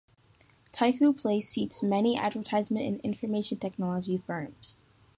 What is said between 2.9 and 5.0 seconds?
information technology firms.